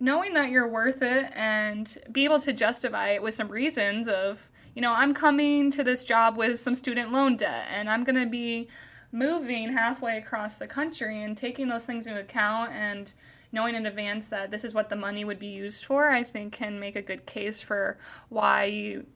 [0.00, 4.50] knowing that you're worth it and be able to justify it with some reasons of
[4.74, 8.18] you know i'm coming to this job with some student loan debt and i'm going
[8.18, 8.68] to be
[9.12, 13.14] moving halfway across the country and taking those things into account and
[13.54, 16.52] knowing in advance that this is what the money would be used for, I think
[16.52, 19.06] can make a good case for why you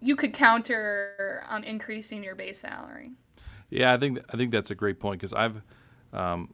[0.00, 3.12] you could counter um, increasing your base salary.
[3.70, 5.62] Yeah, I think I think that's a great point because I've
[6.12, 6.52] um,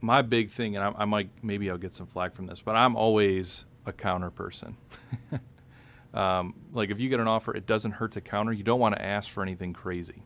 [0.00, 2.74] my big thing, and I, I, might maybe I'll get some flack from this, but
[2.74, 4.76] I'm always a counter person.
[6.14, 8.52] um, like if you get an offer, it doesn't hurt to counter.
[8.52, 10.24] You don't want to ask for anything crazy.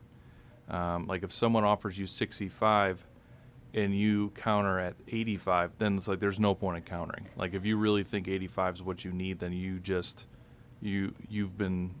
[0.67, 3.05] Um, like if someone offers you 65,
[3.73, 7.27] and you counter at 85, then it's like there's no point in countering.
[7.37, 10.25] Like if you really think 85 is what you need, then you just
[10.81, 11.93] you you've been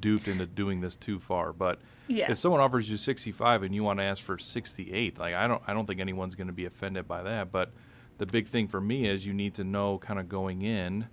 [0.00, 1.52] duped into doing this too far.
[1.52, 2.30] But yeah.
[2.30, 5.62] if someone offers you 65 and you want to ask for 68, like I don't
[5.66, 7.50] I don't think anyone's going to be offended by that.
[7.50, 7.70] But
[8.18, 11.06] the big thing for me is you need to know kind of going in.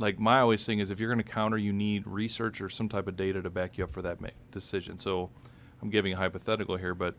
[0.00, 2.88] Like my always thing is if you're going to counter, you need research or some
[2.88, 4.18] type of data to back you up for that
[4.50, 4.98] decision.
[4.98, 5.30] So
[5.82, 7.14] I'm giving a hypothetical here, but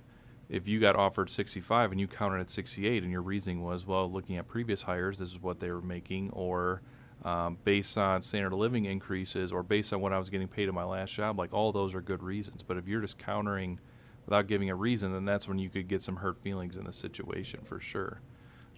[0.50, 4.12] if you got offered 65 and you counted at 68 and your reasoning was well
[4.12, 6.82] looking at previous hires this is what they were making or
[7.24, 10.68] um, based on standard of living increases or based on what i was getting paid
[10.68, 12.64] in my last job like all those are good reasons.
[12.64, 13.80] But if you're just countering
[14.26, 16.94] without giving a reason then that's when you could get some hurt feelings in the
[16.94, 18.22] situation for sure.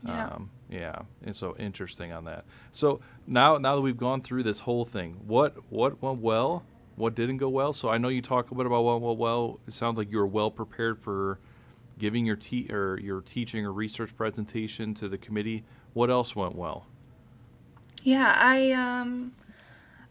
[0.03, 0.29] Yeah.
[0.29, 0.99] Um, yeah.
[1.23, 2.45] And so interesting on that.
[2.71, 6.63] So now now that we've gone through this whole thing what what went well
[6.95, 7.71] what didn't go well?
[7.73, 9.59] So i know you talk a bit about what went well.
[9.67, 11.39] It sounds like you were well prepared for
[12.01, 15.63] giving your te- or your teaching or research presentation to the committee.
[15.93, 16.87] What else went well?
[18.01, 19.33] Yeah, I um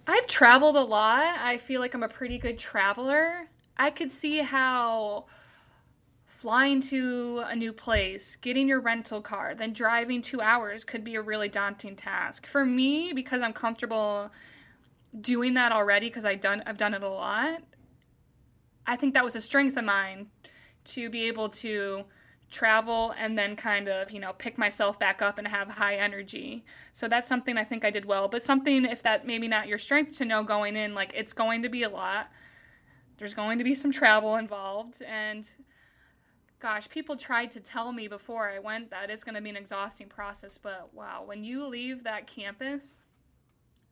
[0.06, 1.36] I've traveled a lot.
[1.40, 3.48] I feel like I'm a pretty good traveler.
[3.76, 5.26] I could see how
[6.26, 11.16] flying to a new place, getting your rental car, then driving 2 hours could be
[11.16, 12.46] a really daunting task.
[12.46, 14.30] For me, because I'm comfortable
[15.20, 17.62] doing that already because I done I've done it a lot.
[18.86, 20.28] I think that was a strength of mine
[20.84, 22.04] to be able to
[22.50, 26.64] travel and then kind of, you know, pick myself back up and have high energy.
[26.92, 28.28] So that's something I think I did well.
[28.28, 31.62] But something, if that maybe not your strength to know going in, like it's going
[31.62, 32.28] to be a lot.
[33.18, 35.02] There's going to be some travel involved.
[35.02, 35.48] And
[36.58, 39.56] gosh, people tried to tell me before I went that it's going to be an
[39.56, 43.02] exhausting process, but wow, when you leave that campus,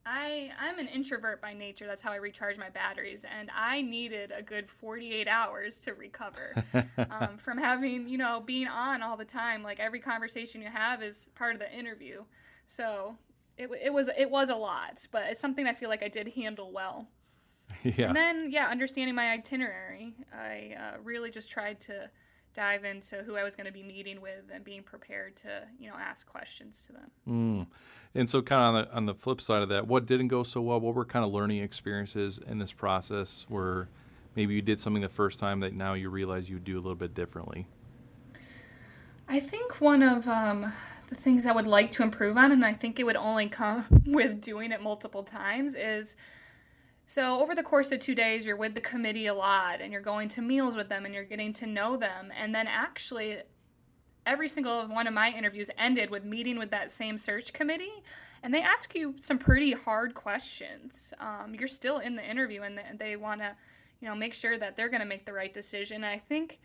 [0.09, 1.87] I I'm an introvert by nature.
[1.87, 6.65] That's how I recharge my batteries, and I needed a good 48 hours to recover
[7.11, 9.63] um, from having you know being on all the time.
[9.63, 12.25] Like every conversation you have is part of the interview,
[12.65, 13.17] so
[13.59, 16.29] it, it was it was a lot, but it's something I feel like I did
[16.29, 17.07] handle well.
[17.83, 18.07] yeah.
[18.07, 22.11] And then yeah, understanding my itinerary, I uh, really just tried to
[22.59, 25.89] dive into who I was going to be meeting with and being prepared to, you
[25.89, 27.11] know, ask questions to them.
[27.29, 27.67] Mm.
[28.17, 30.43] And so, kind of on the, on the flip side of that, what didn't go
[30.43, 30.81] so well?
[30.81, 33.89] What were kind of learning experiences in this process where
[34.35, 36.97] maybe you did something the first time that now you realize you do a little
[36.97, 37.69] bit differently?
[39.29, 40.73] I think one of um,
[41.11, 43.85] the things I would like to improve on, and I think it would only come
[44.05, 46.17] with doing it multiple times, is
[47.11, 50.03] so, over the course of two days, you're with the committee a lot and you're
[50.03, 52.31] going to meals with them and you're getting to know them.
[52.39, 53.39] And then, actually,
[54.27, 58.03] every single one of my interviews ended with meeting with that same search committee.
[58.43, 61.15] And they ask you some pretty hard questions.
[61.19, 63.57] Um, you're still in the interview and they want to,
[64.03, 66.05] you know, make sure that they're going to make the right decision.
[66.05, 66.61] And I think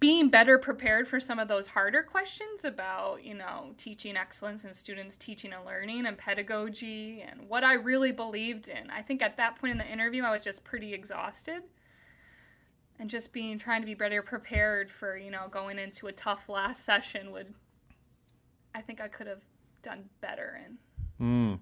[0.00, 4.74] being better prepared for some of those harder questions about, you know, teaching excellence and
[4.74, 8.90] students teaching and learning and pedagogy and what I really believed in.
[8.90, 11.62] I think at that point in the interview, I was just pretty exhausted.
[13.00, 16.48] And just being trying to be better prepared for, you know, going into a tough
[16.48, 17.54] last session would,
[18.74, 19.42] I think I could have
[19.82, 20.78] done better in.
[21.24, 21.60] Mm.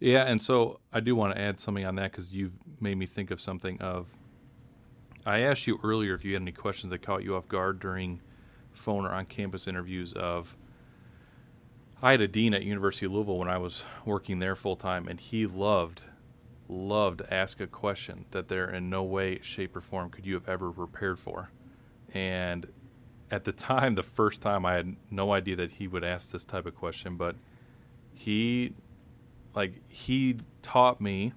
[0.00, 3.06] Yeah, and so I do want to add something on that because you've made me
[3.06, 4.08] think of something of
[5.24, 8.20] I asked you earlier if you had any questions that caught you off guard during
[8.72, 10.56] phone or on campus interviews of
[12.02, 15.06] I had a dean at University of Louisville when I was working there full time
[15.06, 16.02] and he loved
[16.68, 20.34] loved to ask a question that there in no way shape or form could you
[20.34, 21.50] have ever prepared for.
[22.14, 22.66] And
[23.30, 26.44] at the time the first time I had no idea that he would ask this
[26.44, 27.36] type of question but
[28.14, 28.72] he
[29.54, 31.32] like he taught me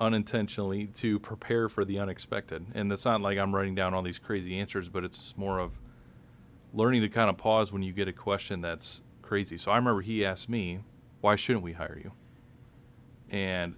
[0.00, 2.66] unintentionally to prepare for the unexpected.
[2.74, 5.72] And it's not like I'm writing down all these crazy answers, but it's more of
[6.72, 9.56] learning to kind of pause when you get a question that's crazy.
[9.56, 10.80] So I remember he asked me,
[11.20, 12.12] "Why shouldn't we hire you?"
[13.30, 13.74] And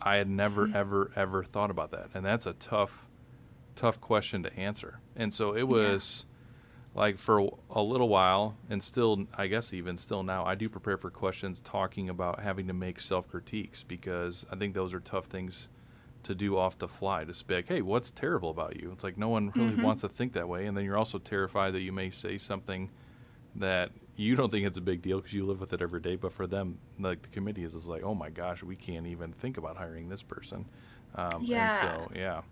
[0.00, 0.76] I had never hmm.
[0.76, 2.10] ever ever thought about that.
[2.14, 3.06] And that's a tough
[3.74, 5.00] tough question to answer.
[5.16, 6.26] And so it was
[6.94, 10.96] like for a little while and still i guess even still now i do prepare
[10.96, 15.26] for questions talking about having to make self critiques because i think those are tough
[15.26, 15.68] things
[16.22, 19.28] to do off the fly to speak hey what's terrible about you it's like no
[19.28, 19.82] one really Mhm.
[19.82, 22.90] wants to think that way and then you're also terrified that you may say something
[23.56, 26.16] that you don't think it's a big deal because you live with it every day
[26.16, 29.32] but for them like the committee is, is like oh my gosh we can't even
[29.32, 30.64] think about hiring this person
[31.16, 31.62] um, Yeah.
[31.62, 32.42] and so yeah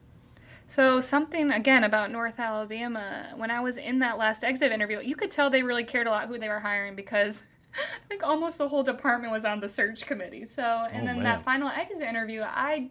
[0.71, 3.33] So something again about North Alabama.
[3.35, 6.11] When I was in that last exit interview, you could tell they really cared a
[6.11, 7.43] lot who they were hiring because
[7.75, 10.45] I think almost the whole department was on the search committee.
[10.45, 11.25] So and Oh, then man.
[11.25, 12.89] that final exit interview, I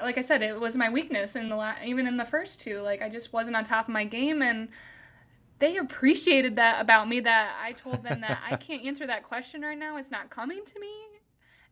[0.00, 2.80] like I said, it was my weakness in the la- even in the first two.
[2.80, 4.68] Like I just wasn't on top of my game and.
[5.60, 9.62] They appreciated that about me that I told them that I can't answer that question
[9.62, 9.96] right now.
[9.96, 10.90] It's not coming to me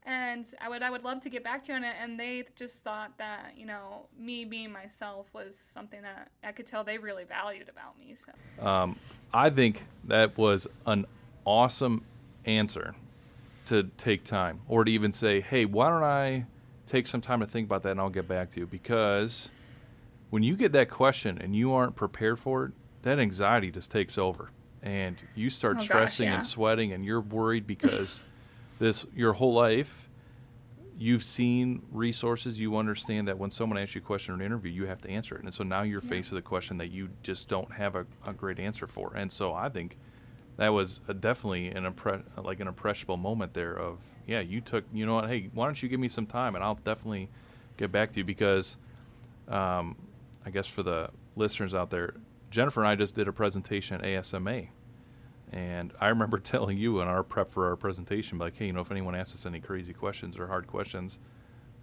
[0.06, 1.94] and I would I would love to get back to you on it.
[2.00, 6.66] And they just thought that you know me being myself was something that I could
[6.66, 8.14] tell they really valued about me.
[8.14, 8.32] So
[8.64, 8.96] Um,
[9.32, 11.06] I think that was an
[11.44, 12.04] awesome
[12.46, 12.94] answer
[13.66, 16.44] to take time, or to even say, "Hey, why don't I
[16.86, 19.48] take some time to think about that and I'll get back to you?" Because
[20.30, 24.16] when you get that question and you aren't prepared for it, that anxiety just takes
[24.18, 24.50] over,
[24.82, 26.34] and you start Oh, gosh, stressing yeah.
[26.36, 28.20] and sweating, and you're worried because
[28.80, 30.08] this your whole life
[30.98, 34.70] you've seen resources you understand that when someone asks you a question in an interview
[34.72, 35.42] you have to answer it.
[35.44, 36.10] And so now you're Yeah.
[36.10, 39.14] faced with a question that you just don't have a, a great answer for.
[39.14, 39.96] And so i think
[40.56, 44.84] that was a, definitely an impre- like an impressionable moment there of yeah you took
[44.92, 47.30] you know what hey why don't you give me some time and i'll definitely
[47.78, 48.76] get back to you because
[49.48, 49.96] um,
[50.44, 52.12] i guess for the listeners out there
[52.50, 54.68] jennifer and i just did a presentation at ASMA
[55.50, 58.80] and I remember telling you in our prep for our presentation, like, hey, you know,
[58.80, 61.18] if anyone asks us any crazy questions or hard questions,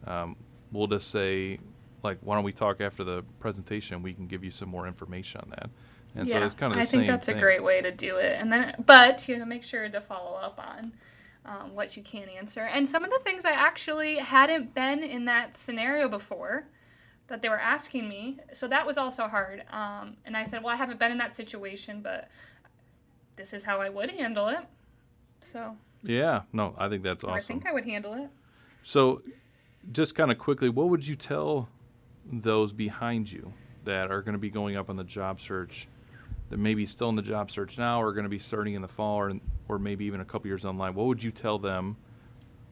[0.05, 0.35] um,
[0.71, 1.59] we'll just say,
[2.03, 4.01] like, why don't we talk after the presentation?
[4.01, 5.69] We can give you some more information on that.
[6.15, 7.37] And so it's kind of the I think that's thing.
[7.37, 8.37] a great way to do it.
[8.39, 10.93] And then, but you know, make sure to follow up on
[11.45, 12.61] um, what you can answer.
[12.61, 16.67] And some of the things I actually hadn't been in that scenario before
[17.27, 18.39] that they were asking me.
[18.53, 19.63] So that was also hard.
[19.71, 22.29] Um, and I said, well, I haven't been in that situation, but
[23.37, 24.59] this is how I would handle it.
[25.39, 28.29] So Yeah, no, I think that's or I think I would handle it.
[28.83, 29.21] So,
[29.91, 31.69] just kind of quickly, what would you tell
[32.31, 33.53] those behind you
[33.85, 35.87] that are going to be going up on the job search
[36.49, 38.87] that maybe still in the job search now or going to be starting in the
[38.87, 39.33] fall or,
[39.67, 41.95] or maybe even a couple years online, what would you tell them?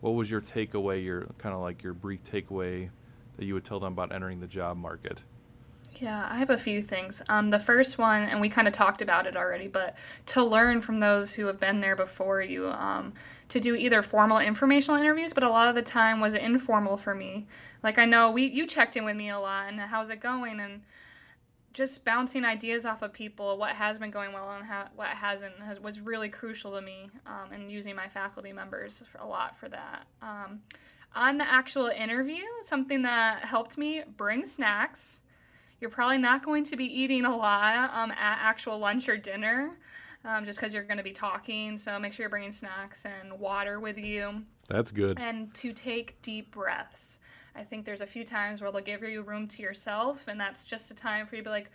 [0.02, 2.90] What was your takeaway, your kind of like your brief takeaway
[3.38, 5.24] that you would tell them about entering the job market?
[5.98, 7.22] Yeah, I have a few things.
[7.30, 9.96] Um, the first one, and we kind of talked about it already, but
[10.28, 13.14] to learn from those who have been there before you, um,
[13.50, 17.16] to do either formal informational interviews, but a lot of the time was informal for
[17.16, 17.48] me.
[17.82, 20.60] Like I know we you checked in with me a lot, and how's it going,
[20.60, 20.82] and
[21.74, 25.60] just bouncing ideas off of people, what has been going well and how, what hasn't,
[25.60, 29.68] has, was really crucial to me, um, and using my faculty members a lot for
[29.68, 30.06] that.
[30.22, 30.62] Um,
[31.14, 35.22] on the actual interview, something that helped me bring snacks
[35.80, 39.78] you're probably not going to be eating a lot um, at actual lunch or dinner
[40.24, 41.78] um, just because you're going to be talking.
[41.78, 44.44] So make sure you're bringing snacks and water with you.
[44.68, 45.20] That's good.
[45.20, 47.20] And to take deep breaths.
[47.56, 50.66] I think there's a few times where they'll give you room to yourself, and that's
[50.66, 51.72] just a time for you to be like,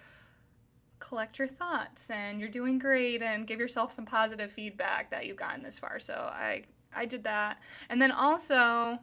[0.99, 5.37] collect your thoughts and you're doing great and give yourself some positive feedback that you've
[5.37, 5.99] gotten this far.
[5.99, 7.59] So I I did that.
[7.89, 8.99] And then also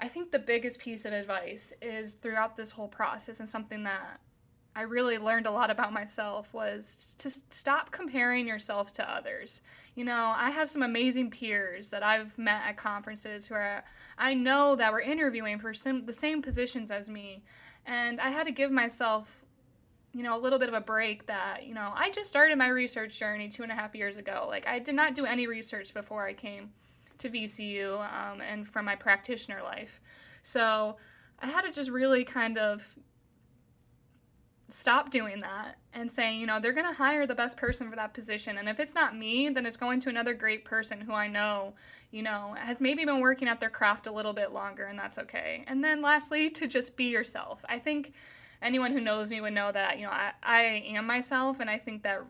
[0.00, 4.20] I think the biggest piece of advice is throughout this whole process and something that
[4.76, 9.62] I really learned a lot about myself was to stop comparing yourself to others.
[9.94, 13.84] You know, I have some amazing peers that I've met at conferences who are,
[14.18, 17.42] I know that were interviewing for some, the same positions as me.
[17.86, 19.46] And I had to give myself,
[20.12, 22.68] you know, a little bit of a break that, you know, I just started my
[22.68, 24.44] research journey two and a half years ago.
[24.46, 26.72] Like, I did not do any research before I came
[27.16, 30.02] to VCU um, and from my practitioner life.
[30.42, 30.96] So
[31.38, 32.94] I had to just really kind of
[34.68, 37.96] stop doing that and saying, you know, they're going to hire the best person for
[37.96, 38.58] that position.
[38.58, 41.74] And if it's not me, then it's going to another great person who I know,
[42.10, 45.18] you know, has maybe been working at their craft a little bit longer, and that's
[45.18, 45.64] okay.
[45.68, 47.64] And then lastly, to just be yourself.
[47.68, 48.12] I think
[48.60, 51.78] anyone who knows me would know that, you know, I, I am myself, and I
[51.78, 52.22] think that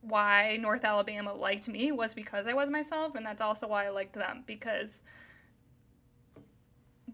[0.00, 3.90] why North Alabama liked me was because I was myself, and that's also why I
[3.90, 5.02] liked them because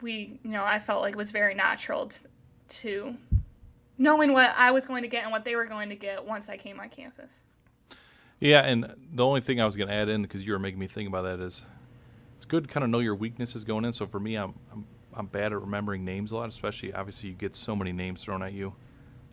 [0.00, 2.22] we, you know, I felt like it was very natural to,
[2.68, 3.16] to
[3.98, 6.48] knowing what I was going to get and what they were going to get once
[6.48, 7.42] I came on campus.
[8.40, 10.80] Yeah, and the only thing I was going to add in because you were making
[10.80, 11.62] me think about that is
[12.36, 13.92] it's good to kind of know your weaknesses going in.
[13.92, 17.34] So for me, I'm, I'm I'm bad at remembering names a lot, especially obviously you
[17.34, 18.74] get so many names thrown at you.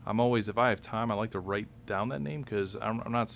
[0.06, 3.02] I'm always if I have time, I like to write down that name because I'm,
[3.02, 3.34] I'm, not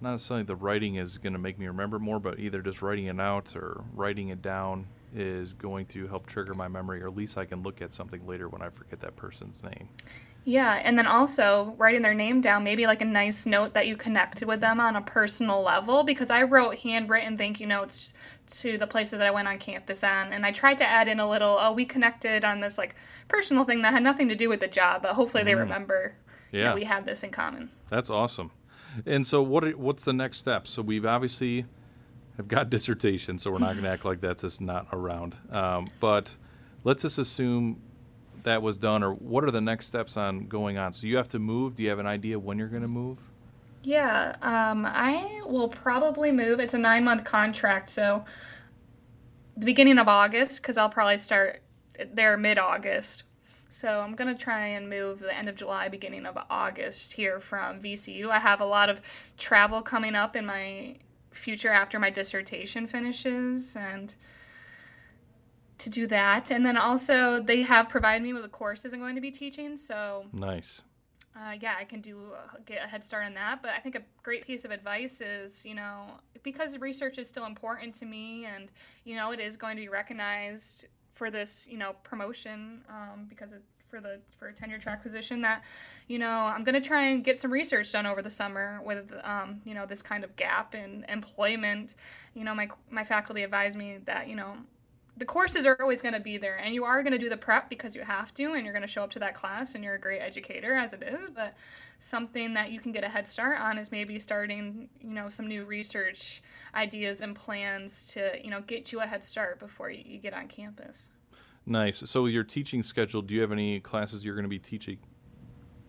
[0.00, 3.06] not necessarily the writing is going to make me remember more, but either just writing
[3.06, 7.16] it out or writing it down is going to help trigger my memory, or at
[7.16, 9.88] least I can look at something later when I forget that person's name.
[10.44, 13.96] Yeah, and then also writing their name down, maybe like a nice note that you
[13.96, 16.02] connected with them on a personal level.
[16.02, 18.12] Because I wrote handwritten thank you notes
[18.54, 21.20] to the places that I went on campus on, and I tried to add in
[21.20, 22.96] a little, oh, we connected on this like
[23.28, 25.60] personal thing that had nothing to do with the job, but hopefully they mm.
[25.60, 26.14] remember
[26.50, 26.64] yeah.
[26.64, 27.70] that we had this in common.
[27.88, 28.50] That's awesome.
[29.06, 30.66] And so, what are, what's the next step?
[30.66, 31.66] So we've obviously
[32.36, 35.36] have got dissertation, so we're not going to act like that's just not around.
[35.50, 36.34] Um, but
[36.84, 37.80] let's just assume
[38.42, 40.92] that was done, or what are the next steps on going on?
[40.92, 41.76] So you have to move.
[41.76, 43.18] Do you have an idea when you're going to move?
[43.82, 46.60] Yeah, um, I will probably move.
[46.60, 48.24] It's a nine month contract, so
[49.56, 51.62] the beginning of August, because I'll probably start
[52.12, 53.24] there mid August.
[53.68, 57.80] So I'm gonna try and move the end of July, beginning of August here from
[57.80, 58.28] VCU.
[58.28, 59.00] I have a lot of
[59.38, 60.96] travel coming up in my
[61.30, 64.14] future after my dissertation finishes, and
[65.82, 66.50] to do that.
[66.50, 69.76] And then also they have provided me with the courses I'm going to be teaching.
[69.76, 70.82] So nice.
[71.34, 73.62] Uh, yeah, I can do uh, get a head start on that.
[73.62, 77.46] But I think a great piece of advice is, you know, because research is still
[77.46, 78.70] important to me, and
[79.04, 83.52] you know, it is going to be recognized for this, you know, promotion um, because
[83.52, 85.40] it, for the for a tenure track position.
[85.42, 85.62] That,
[86.06, 89.12] you know, I'm going to try and get some research done over the summer with,
[89.22, 91.94] um, you know, this kind of gap in employment.
[92.34, 94.56] You know, my my faculty advised me that, you know,
[95.16, 97.36] the courses are always going to be there and you are going to do the
[97.36, 99.84] prep because you have to and you're going to show up to that class and
[99.84, 101.54] you're a great educator as it is but
[101.98, 105.46] something that you can get a head start on is maybe starting you know some
[105.46, 106.42] new research
[106.74, 110.32] ideas and plans to you know get you a head start before you, you get
[110.32, 111.10] on campus.
[111.64, 112.02] Nice.
[112.10, 114.98] So your teaching schedule do you have any classes you're going to be teaching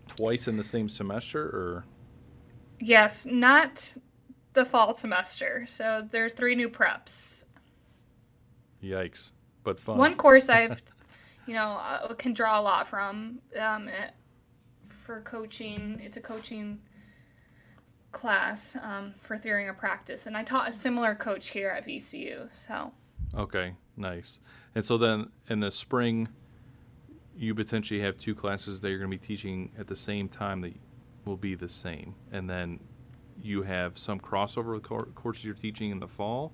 [0.08, 1.86] twice in the same semester or?
[2.80, 3.96] Yes not
[4.52, 5.66] the fall semester.
[5.66, 7.46] So there's three new preps
[8.84, 9.32] Yikes!
[9.64, 9.98] But fun.
[9.98, 10.82] One course I've,
[11.48, 14.12] you know, uh, can draw a lot from um, it,
[14.90, 16.00] for coaching.
[16.04, 16.82] It's a coaching
[18.12, 22.50] class um, for theory of practice, and I taught a similar coach here at VCU.
[22.56, 22.94] So.
[23.36, 24.40] Okay, nice.
[24.76, 26.30] And so then in the spring,
[27.36, 30.62] you potentially have two classes that you're going to be teaching at the same time
[30.62, 30.74] that
[31.26, 32.80] will be the same, and then
[33.42, 36.54] you have some crossover with courses you're teaching in the fall.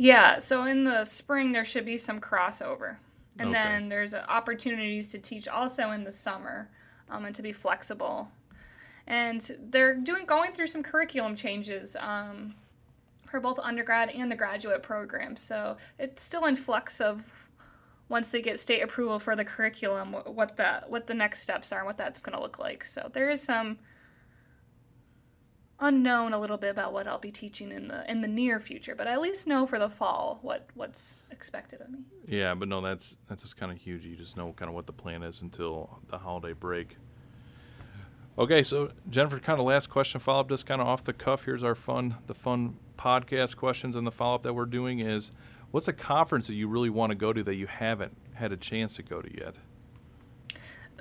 [0.00, 2.96] Yeah, so in the spring there should be some crossover.
[3.38, 3.62] And Okay.
[3.62, 6.70] then there's opportunities to teach also in the summer
[7.10, 8.32] um, and to be flexible.
[9.06, 12.54] And they're doing going through some curriculum changes um,
[13.26, 15.36] for both undergrad and the graduate program.
[15.36, 17.22] So it's still in flux of
[18.08, 21.80] once they get state approval for the curriculum, what the what the next steps are
[21.80, 22.86] and what that's going to look like.
[22.86, 23.78] So there is some
[25.80, 28.94] unknown a little bit about what I'll be teaching in the in the near future,
[28.94, 32.00] but I at least know for the fall what what's expected of me.
[32.26, 34.04] Yeah, but no, that's that's just kind of huge.
[34.04, 36.96] You just know kind of what the plan is until the holiday break.
[38.38, 41.44] Okay, so Jennifer, kind of last question follow up, just kind of off the cuff.
[41.44, 45.30] Here's our fun, the fun podcast questions and the follow up that we're doing is,
[45.72, 48.56] what's a conference that you really want to go to that you haven't had a
[48.56, 49.54] chance to go to yet?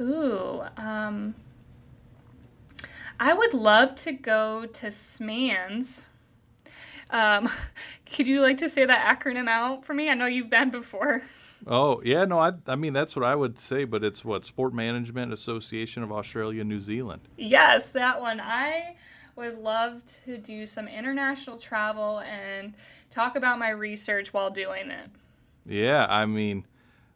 [0.01, 1.36] Ooh, um,
[3.20, 6.05] I would love to go to SMAANZ.
[7.09, 7.49] Um,
[8.05, 10.09] could you like to say that acronym out for me?
[10.09, 11.24] I know you've been before.
[11.67, 14.74] Oh yeah, no, I I mean that's what I would say, but it's what Sport
[14.74, 17.22] Management Association of Australia New Zealand.
[17.38, 18.39] Yes, that one.
[18.39, 18.95] I
[19.36, 22.74] would love to do some international travel and
[23.09, 25.09] talk about my research while doing it.
[25.65, 26.65] Yeah, I mean,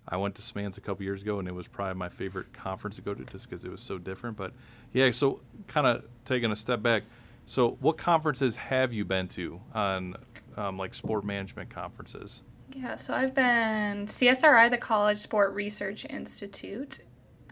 [0.07, 2.97] I went to SMAANZ a couple years ago, and it was probably my favorite conference
[2.97, 4.35] to go to just because it was so different.
[4.35, 4.53] But
[4.91, 7.03] yeah, so kind of taking a step back.
[7.45, 10.15] So, what conferences have you been to on
[10.55, 12.41] um, like sport management conferences?
[12.73, 16.99] Yeah, so I've been CSRI, the College Sport Research Institute.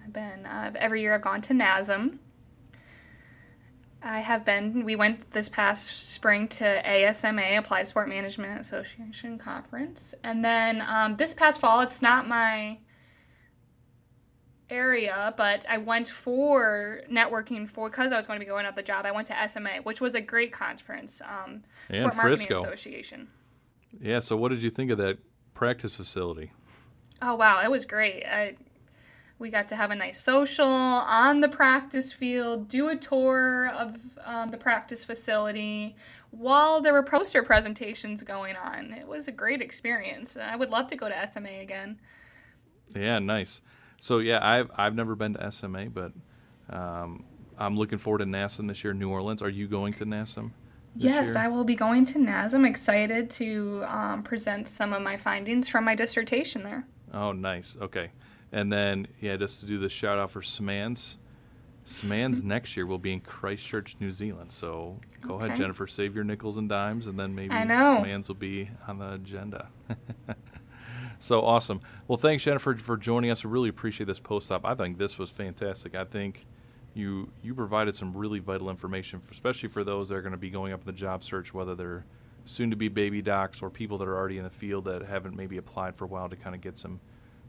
[0.03, 2.17] I've been uh, every year I've gone to NASSM.
[4.03, 4.83] I have been.
[4.83, 11.17] We went this past spring to ASMA, Applied Sport Management Association conference, and then um,
[11.17, 12.79] this past fall, it's not my
[14.71, 18.75] area, but I went for networking for because I was going to be going up
[18.75, 19.05] the job.
[19.05, 21.21] I went to SMA, which was a great conference.
[21.21, 22.63] Um, And Sport Marketing Frisco.
[22.63, 23.27] Association.
[23.99, 25.19] Yeah, so what did you think of that
[25.53, 26.51] practice facility?
[27.21, 28.23] Oh wow, it was great.
[28.25, 28.55] I,
[29.41, 33.97] we got to have a nice social on the practice field, do a tour of
[34.23, 35.95] um, the practice facility
[36.29, 38.93] while there were poster presentations going on.
[38.93, 40.37] It was a great experience.
[40.37, 41.99] I would love to go to SMA again.
[42.95, 43.61] Yeah, nice.
[43.99, 46.13] So yeah, I've I've never been to SMA, but
[46.69, 47.25] um,
[47.57, 49.41] I'm looking forward to NASSM this year in New Orleans.
[49.41, 50.51] Are you going to NASSM?
[50.95, 51.37] yes, year?
[51.37, 52.53] I will be going to NAS.
[52.53, 56.85] I'm excited to um, present some of my findings from my dissertation there.
[57.13, 57.77] Oh, nice.
[57.81, 58.11] Okay.
[58.51, 61.15] And then, yeah, just to do the shout out for SMAANZ.
[61.85, 64.51] SMAANZ next year will be in Christchurch, New Zealand.
[64.51, 67.65] So go ahead, Jennifer, save your nickels and dimes, and then maybe I.
[67.65, 69.67] SMAANZ will be on the agenda.
[71.19, 71.81] so awesome.
[72.07, 73.43] Well, thanks, Jennifer, for joining us.
[73.43, 74.65] We really appreciate this post op.
[74.65, 75.95] I think this was fantastic.
[75.95, 76.45] I think
[76.93, 80.37] you you provided some really vital information, for, especially for those that are going to
[80.37, 82.05] be going up in the job search, whether they're
[82.45, 85.35] soon to be baby docs or people that are already in the field that haven't
[85.35, 86.99] maybe applied for a while to kind of get some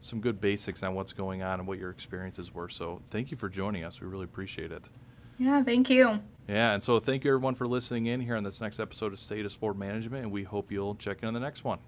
[0.03, 2.69] some good basics on what's going on and what your experiences were.
[2.69, 4.01] So thank you for joining us.
[4.01, 4.89] We really appreciate it.
[5.37, 6.19] Yeah, thank you.
[6.47, 9.19] Yeah, and so thank you everyone for listening in here on this next episode of
[9.19, 11.79] State of Sport Management, and we hope you'll check in on the next one.